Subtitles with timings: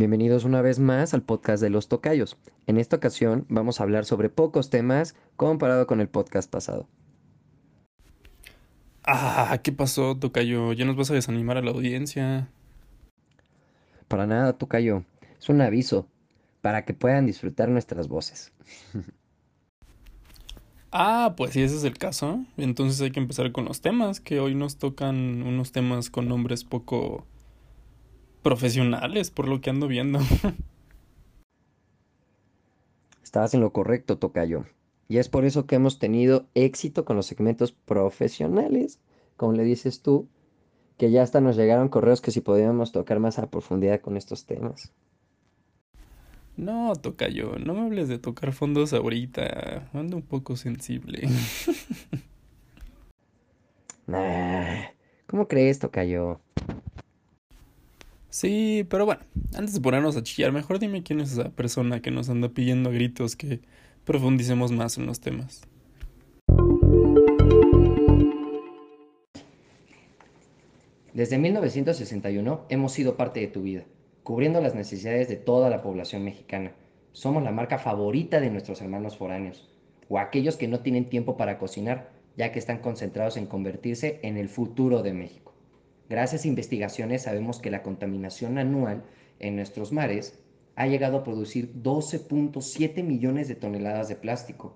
[0.00, 2.38] Bienvenidos una vez más al podcast de los tocayos.
[2.66, 6.88] En esta ocasión vamos a hablar sobre pocos temas comparado con el podcast pasado.
[9.04, 10.72] Ah, ¿qué pasó, tocayo?
[10.72, 12.48] Ya nos vas a desanimar a la audiencia.
[14.08, 15.04] Para nada, tocayo.
[15.38, 16.08] Es un aviso
[16.62, 18.54] para que puedan disfrutar nuestras voces.
[20.92, 24.40] Ah, pues si ese es el caso, entonces hay que empezar con los temas, que
[24.40, 27.28] hoy nos tocan unos temas con nombres poco
[28.42, 30.20] profesionales, por lo que ando viendo.
[33.22, 34.64] Estabas en lo correcto, Tocayo.
[35.08, 39.00] Y es por eso que hemos tenido éxito con los segmentos profesionales,
[39.36, 40.28] como le dices tú,
[40.96, 44.46] que ya hasta nos llegaron correos que si podíamos tocar más a profundidad con estos
[44.46, 44.92] temas.
[46.56, 49.88] No, Tocayo, no me hables de tocar fondos ahorita.
[49.94, 51.26] Ando un poco sensible.
[54.06, 54.90] nah,
[55.26, 56.40] ¿cómo crees, Tocayo?
[58.30, 59.22] Sí, pero bueno,
[59.54, 62.90] antes de ponernos a chillar, mejor dime quién es esa persona que nos anda pidiendo
[62.90, 63.60] a gritos que
[64.04, 65.62] profundicemos más en los temas.
[71.12, 73.84] Desde 1961 hemos sido parte de tu vida
[74.22, 76.72] cubriendo las necesidades de toda la población mexicana.
[77.10, 79.68] Somos la marca favorita de nuestros hermanos foráneos,
[80.08, 84.36] o aquellos que no tienen tiempo para cocinar, ya que están concentrados en convertirse en
[84.36, 85.49] el futuro de México.
[86.10, 89.04] Gracias a investigaciones sabemos que la contaminación anual
[89.38, 90.40] en nuestros mares
[90.74, 94.74] ha llegado a producir 12.7 millones de toneladas de plástico.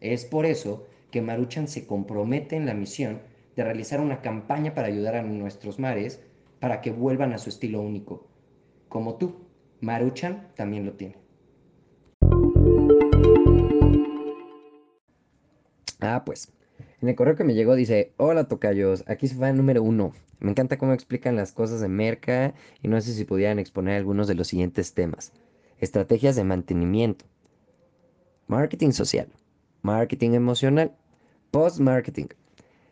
[0.00, 3.20] Es por eso que Maruchan se compromete en la misión
[3.56, 6.22] de realizar una campaña para ayudar a nuestros mares
[6.60, 8.28] para que vuelvan a su estilo único,
[8.88, 9.48] como tú.
[9.80, 11.16] Maruchan también lo tiene.
[16.00, 16.52] Ah, pues.
[17.00, 20.14] En el correo que me llegó dice, hola tocayos, aquí se va el número uno.
[20.40, 24.26] Me encanta cómo explican las cosas de Merca y no sé si pudieran exponer algunos
[24.26, 25.32] de los siguientes temas.
[25.78, 27.24] Estrategias de mantenimiento.
[28.48, 29.28] Marketing social.
[29.82, 30.96] Marketing emocional.
[31.52, 32.26] Post-marketing.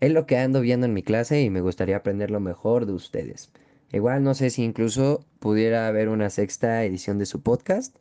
[0.00, 2.92] Es lo que ando viendo en mi clase y me gustaría aprender lo mejor de
[2.92, 3.50] ustedes.
[3.92, 7.96] Igual no sé si incluso pudiera haber una sexta edición de su podcast.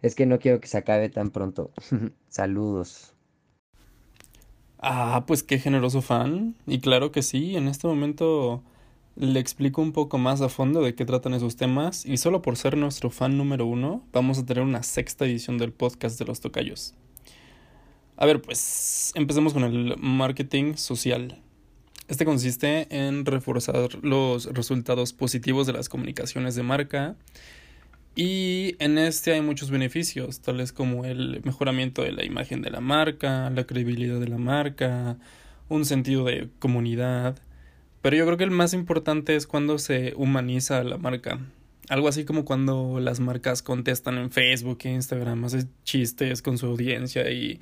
[0.00, 1.72] Es que no quiero que se acabe tan pronto.
[2.28, 3.14] Saludos.
[4.84, 6.56] Ah, pues qué generoso fan.
[6.66, 8.64] Y claro que sí, en este momento
[9.14, 12.04] le explico un poco más a fondo de qué tratan esos temas.
[12.04, 15.72] Y solo por ser nuestro fan número uno, vamos a tener una sexta edición del
[15.72, 16.94] podcast de los tocayos.
[18.16, 21.40] A ver, pues empecemos con el marketing social.
[22.08, 27.14] Este consiste en reforzar los resultados positivos de las comunicaciones de marca
[28.14, 32.80] y en este hay muchos beneficios, tales como el mejoramiento de la imagen de la
[32.80, 35.16] marca, la credibilidad de la marca,
[35.68, 37.38] un sentido de comunidad.
[38.02, 41.38] Pero yo creo que el más importante es cuando se humaniza la marca.
[41.88, 46.66] Algo así como cuando las marcas contestan en Facebook e Instagram, hacen chistes con su
[46.66, 47.60] audiencia y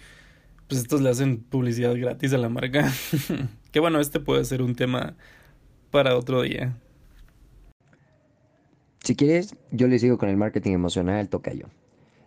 [0.66, 2.92] pues estos le hacen publicidad gratis a la marca.
[3.72, 5.14] que bueno, este puede ser un tema
[5.90, 6.76] para otro día.
[9.02, 11.68] Si quieres, yo le sigo con el marketing emocional, tocayo.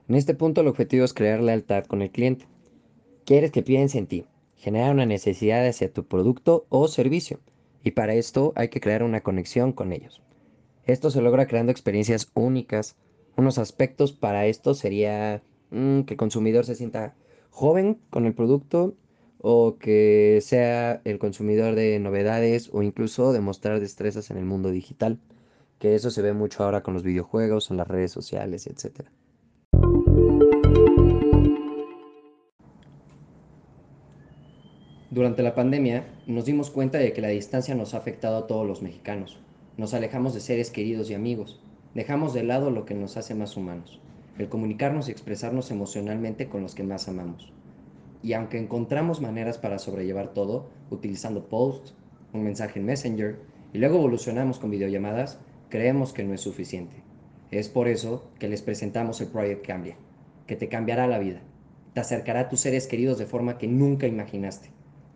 [0.09, 2.47] En este punto el objetivo es crear lealtad con el cliente.
[3.25, 4.25] Quieres que piense en ti,
[4.57, 7.39] generar una necesidad hacia tu producto o servicio,
[7.83, 10.23] y para esto hay que crear una conexión con ellos.
[10.85, 12.95] Esto se logra creando experiencias únicas.
[13.37, 17.13] Unos aspectos para esto sería mm, que el consumidor se sienta
[17.51, 18.95] joven con el producto
[19.37, 25.19] o que sea el consumidor de novedades o incluso demostrar destrezas en el mundo digital,
[25.83, 29.01] que eso se ve mucho ahora con los videojuegos, en las redes sociales, etc.
[35.11, 38.65] Durante la pandemia nos dimos cuenta de que la distancia nos ha afectado a todos
[38.65, 39.37] los mexicanos.
[39.75, 41.59] Nos alejamos de seres queridos y amigos.
[41.93, 43.99] Dejamos de lado lo que nos hace más humanos
[44.37, 47.51] el comunicarnos y expresarnos emocionalmente con los que más amamos.
[48.23, 51.93] Y aunque encontramos maneras para sobrellevar todo, utilizando posts,
[52.31, 53.37] un mensaje en Messenger,
[53.73, 55.39] y luego evolucionamos con videollamadas,
[55.73, 56.95] creemos que no es suficiente.
[57.49, 59.95] Es por eso que les presentamos el Project Cambia,
[60.45, 61.41] que te cambiará la vida,
[61.95, 64.69] te acercará a tus seres queridos de forma que nunca imaginaste.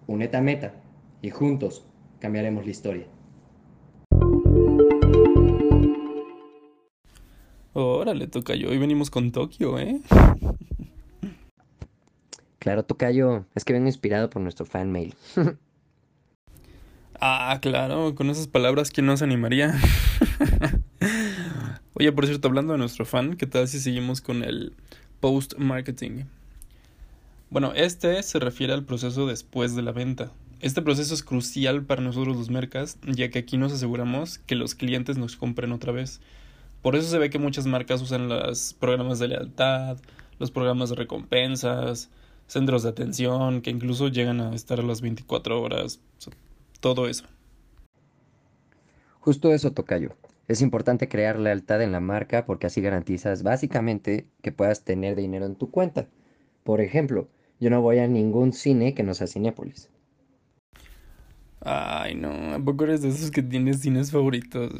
[0.07, 0.73] Uneta meta
[1.21, 1.85] y juntos
[2.19, 3.05] cambiaremos la historia.
[7.73, 10.01] Órale, Tocayo, hoy venimos con Tokio, ¿eh?
[12.57, 15.13] Claro, Tocayo, es que vengo inspirado por nuestro fan mail.
[17.19, 19.79] ah, claro, con esas palabras, ¿quién nos animaría?
[21.93, 24.73] Oye, por cierto, hablando de nuestro fan, ¿qué tal si seguimos con el
[25.19, 26.25] post-marketing?
[27.49, 30.31] Bueno, este se refiere al proceso después de la venta.
[30.59, 34.75] Este proceso es crucial para nosotros los mercas, ya que aquí nos aseguramos que los
[34.75, 36.19] clientes nos compren otra vez
[36.81, 39.97] Por eso se ve que muchas marcas usan los programas de lealtad,
[40.39, 42.09] los programas de recompensas,
[42.47, 45.99] centros de atención, que incluso llegan a estar a las 24 horas,
[46.79, 47.25] todo eso.
[49.19, 50.15] Justo eso, Tocayo.
[50.47, 55.45] Es importante crear lealtad en la marca porque así garantizas básicamente que puedas tener dinero
[55.45, 56.07] en tu cuenta.
[56.63, 57.27] Por ejemplo,
[57.59, 59.89] yo no voy a ningún cine que no sea Cinépolis.
[61.59, 64.71] Ay, no, ¿a poco eres de esos que tienes cines favoritos?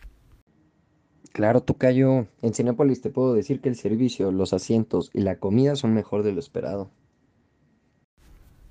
[1.32, 2.26] claro, Tocayo.
[2.42, 6.24] En Cinépolis te puedo decir que el servicio, los asientos y la comida son mejor
[6.24, 6.90] de lo esperado.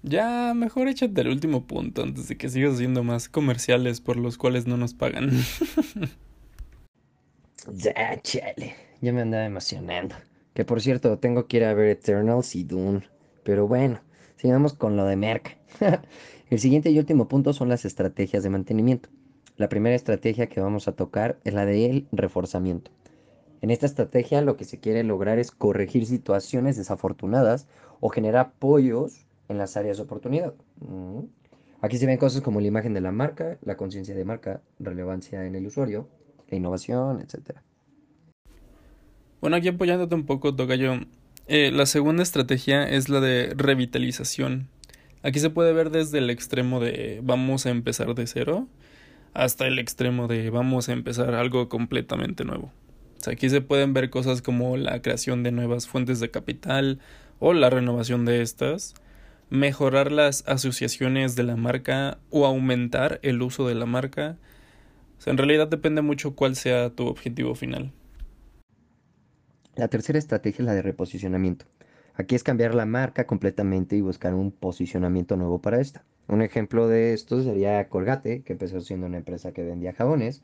[0.07, 4.37] Ya, mejor échate el último punto antes de que sigas haciendo más comerciales por los
[4.37, 5.31] cuales no nos pagan.
[7.73, 8.75] ya, chale.
[9.01, 10.13] Ya me andaba emocionando.
[10.53, 13.01] Que por cierto, tengo que ir a ver Eternals y Dune.
[13.43, 13.99] Pero bueno,
[14.35, 15.57] sigamos con lo de Merck.
[16.51, 19.09] el siguiente y último punto son las estrategias de mantenimiento.
[19.57, 22.91] La primera estrategia que vamos a tocar es la del reforzamiento.
[23.61, 27.67] En esta estrategia lo que se quiere lograr es corregir situaciones desafortunadas
[28.01, 30.53] o generar apoyos en las áreas de oportunidad.
[31.81, 35.45] Aquí se ven cosas como la imagen de la marca, la conciencia de marca, relevancia
[35.45, 36.07] en el usuario,
[36.49, 37.59] la innovación, etc.
[39.41, 40.93] Bueno, aquí apoyándote un poco, Tocayo.
[41.47, 44.67] Eh, la segunda estrategia es la de revitalización.
[45.21, 48.67] Aquí se puede ver desde el extremo de vamos a empezar de cero
[49.35, 52.71] hasta el extremo de vamos a empezar algo completamente nuevo.
[53.27, 56.99] aquí se pueden ver cosas como la creación de nuevas fuentes de capital
[57.39, 58.93] o la renovación de estas,
[59.49, 64.37] mejorar las asociaciones de la marca o aumentar el uso de la marca.
[65.25, 67.91] en realidad depende mucho cuál sea tu objetivo final.
[69.75, 71.65] La tercera estrategia es la de reposicionamiento.
[72.15, 76.03] Aquí es cambiar la marca completamente y buscar un posicionamiento nuevo para esta.
[76.27, 80.41] Un ejemplo de esto sería Colgate, que empezó siendo una empresa que vendía jabones.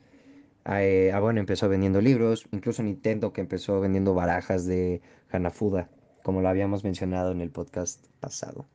[0.66, 5.00] Eh, bueno, empezó vendiendo libros, incluso Nintendo que empezó vendiendo barajas de
[5.30, 5.88] Hanafuda,
[6.22, 8.66] como lo habíamos mencionado en el podcast pasado.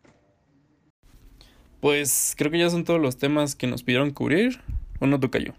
[1.79, 4.59] Pues creo que ya son todos los temas que nos pidieron cubrir.
[4.99, 5.53] ¿O no toca yo?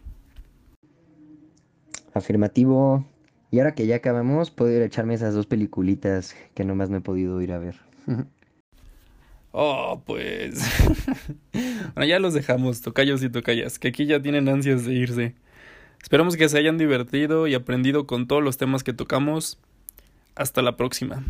[2.13, 3.07] Afirmativo.
[3.51, 6.99] Y ahora que ya acabamos, puedo ir a echarme esas dos peliculitas que nomás me
[6.99, 7.77] he podido ir a ver.
[9.53, 10.61] oh, pues.
[11.95, 15.35] bueno, ya los dejamos, tocayos y tocayas, que aquí ya tienen ansias de irse.
[16.03, 19.59] Esperamos que se hayan divertido y aprendido con todos los temas que tocamos.
[20.35, 21.25] Hasta la próxima.